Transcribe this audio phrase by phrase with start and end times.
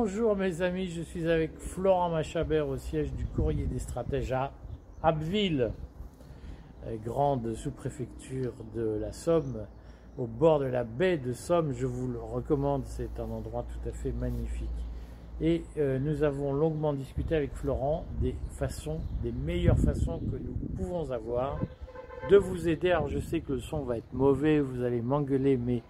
[0.00, 4.52] Bonjour mes amis, je suis avec Florent Machabert au siège du Courrier des Stratèges à
[5.02, 5.72] Abbeville,
[6.86, 9.66] euh, grande sous-préfecture de la Somme,
[10.16, 11.72] au bord de la baie de Somme.
[11.72, 14.68] Je vous le recommande, c'est un endroit tout à fait magnifique.
[15.40, 20.54] Et euh, nous avons longuement discuté avec Florent des façons, des meilleures façons que nous
[20.76, 21.58] pouvons avoir
[22.30, 22.92] de vous aider.
[22.92, 25.82] Alors je sais que le son va être mauvais, vous allez m'engueuler, mais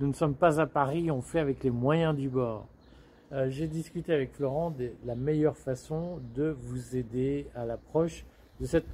[0.00, 2.66] nous ne sommes pas à Paris, on fait avec les moyens du bord.
[3.32, 8.26] Euh, j'ai discuté avec Florent de la meilleure façon de vous aider à l'approche
[8.60, 8.86] de cette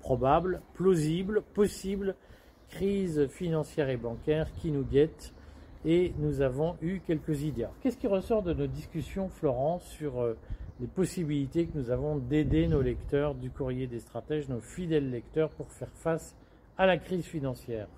[0.00, 2.14] probable, plausible, possible
[2.70, 5.34] crise financière et bancaire qui nous guette.
[5.84, 7.66] Et nous avons eu quelques idées.
[7.82, 10.34] qu'est-ce qui ressort de nos discussions, Florent, sur euh,
[10.80, 15.50] les possibilités que nous avons d'aider nos lecteurs du courrier des stratèges, nos fidèles lecteurs,
[15.50, 16.34] pour faire face
[16.78, 17.88] à la crise financière?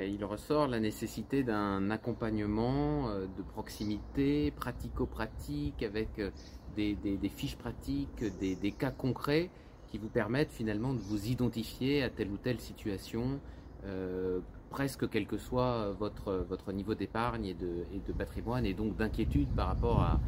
[0.00, 6.30] Il ressort la nécessité d'un accompagnement euh, de proximité, pratico-pratique, avec euh,
[6.76, 9.50] des, fiches pratiques, des, cas concrets
[9.88, 13.38] qui vous permettent finalement de vous identifier à telle ou telle situation,
[13.84, 14.40] euh,
[14.70, 20.18] presque quel que soit votre, niveau d'épargne et de, patrimoine, et donc d'inquiétude par rapport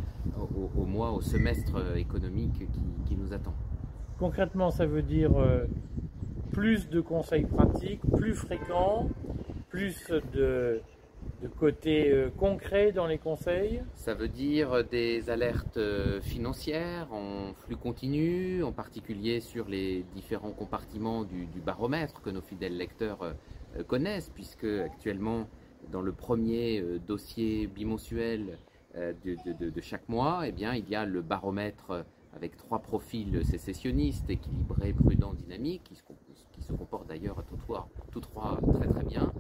[0.77, 2.69] au, mois, au semestre économique
[3.07, 3.55] qui, nous attend.
[4.19, 5.33] Concrètement, ça veut dire
[6.53, 9.09] plus de conseils pratiques, plus fréquents,
[9.75, 10.81] plus de,
[11.59, 17.75] côté euh, concret dans les conseils Ça veut dire des alertes euh, financières en flux
[17.75, 24.31] continu, en particulier sur les différents compartiments du, baromètre que nos fidèles lecteurs euh, connaissent,
[24.33, 25.49] puisque actuellement,
[25.91, 28.57] dans le premier dossier bimensuel
[28.95, 34.93] de, chaque mois, eh bien, il y a le baromètre avec trois profils sécessionnistes, équilibrés,
[34.93, 37.43] prudents, dynamiques, qui se, comportent d'ailleurs
[38.13, 39.31] tous trois très très bien,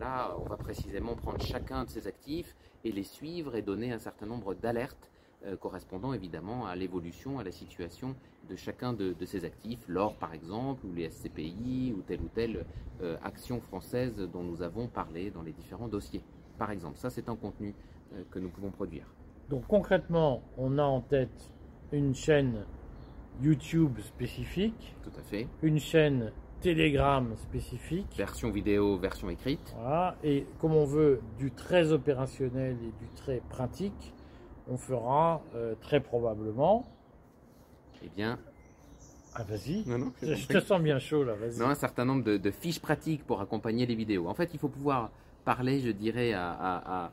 [0.00, 3.98] là, on va précisément prendre chacun de ces actifs et les suivre et donner un
[3.98, 5.10] certain nombre d'alertes
[5.44, 8.14] euh, correspondant évidemment à l'évolution, à la situation
[8.48, 12.64] de chacun de, ces actifs, l'or par exemple, ou les SCPI, ou telle ou telle
[13.02, 16.22] euh, action française dont nous avons parlé dans les différents dossiers.
[16.58, 17.74] Par exemple, ça c'est un contenu
[18.14, 19.06] euh, que nous pouvons produire.
[19.50, 21.50] Donc concrètement, on a en tête
[21.90, 22.64] une chaîne
[23.40, 24.94] YouTube spécifique.
[25.02, 25.48] Tout à fait.
[25.62, 26.30] Une chaîne
[26.62, 28.06] Telegram spécifique.
[28.16, 29.74] Version vidéo, version écrite.
[29.76, 30.16] Voilà.
[30.22, 34.14] Et comme on veut du très opérationnel et du très pratique,
[34.68, 36.86] on fera euh, très probablement.
[38.04, 38.38] Eh bien.
[39.34, 39.84] Ah, vas-y.
[40.22, 41.58] je, te sens bien chaud là, vas-y.
[41.58, 44.28] Non, un certain nombre de, fiches pratiques pour accompagner les vidéos.
[44.28, 45.10] En fait, il faut pouvoir
[45.44, 47.12] parler, je dirais, à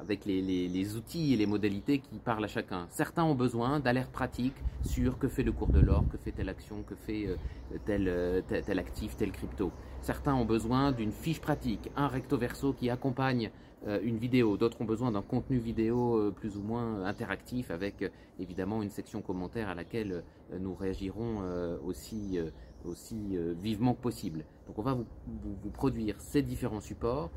[0.00, 2.86] avec les, outils et les modalités qui parlent à chacun.
[2.90, 6.48] Certains ont besoin d'alertes pratiques sur que fait le cours de l'or, que fait telle
[6.48, 7.36] action, que fait euh,
[7.72, 9.72] euh, tel, tel, actif, tel crypto.
[10.02, 13.50] Certains ont besoin d'une fiche pratique, un recto verso qui accompagne
[13.86, 14.56] euh, une vidéo.
[14.56, 18.04] D'autres ont besoin d'un contenu vidéo plus ou moins interactif avec
[18.38, 20.22] évidemment une section commentaire à laquelle
[20.58, 21.42] nous réagirons
[21.84, 22.38] aussi,
[22.84, 24.44] aussi vivement que possible.
[24.66, 27.30] Donc on va vous produire ces différents supports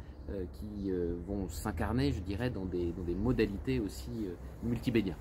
[0.53, 5.15] qui euh, vont s'incarner, je dirais, dans des, dans des modalités aussi euh, multimédia.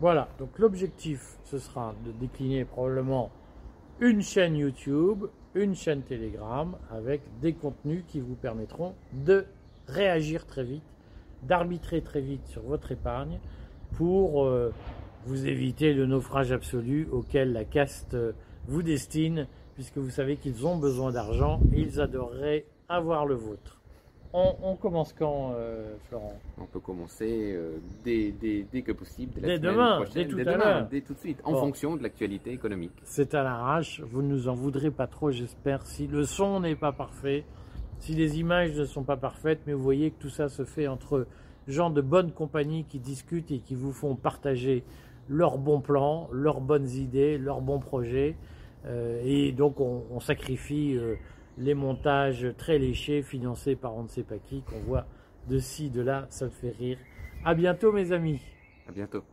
[0.00, 3.30] Voilà, donc l'objectif, ce sera de décliner probablement
[4.00, 9.44] une chaîne YouTube, une chaîne Telegram, avec des contenus qui vous permettront de
[9.88, 10.84] réagir très vite,
[11.42, 13.40] d'arbitrer très vite sur votre épargne
[13.96, 14.48] pour
[15.24, 18.16] vous éviter le naufrage absolu auquel la caste
[18.68, 23.77] vous destine, puisque vous savez qu'ils ont besoin d'argent et ils adoreraient avoir le vôtre.
[24.32, 26.38] On, commence quand, euh, Florent?
[26.60, 31.14] On peut commencer euh, dès, que possible, dès, demain, dès tout à l'heure, dès tout
[31.14, 32.92] de suite, en fonction de l'actualité économique.
[33.04, 34.00] C'est à l'arrache.
[34.00, 35.86] Vous ne nous en voudrez pas trop, j'espère.
[35.86, 37.44] Si le son n'est pas parfait,
[38.00, 40.88] si les images ne sont pas parfaites, mais vous voyez que tout ça se fait
[40.88, 41.26] entre
[41.66, 44.84] gens de bonne compagnie qui discutent et qui vous font partager
[45.28, 48.36] leurs bons plans, leurs bonnes idées, leurs bons projets.
[48.86, 50.96] Euh, et donc on, sacrifie
[51.58, 55.06] les montages très léchés financés par on ne sait pas qui qu'on voit
[55.48, 56.98] de ci, de là, ça me fait rire.
[57.44, 58.40] À bientôt mes amis.
[58.88, 59.24] À bientôt.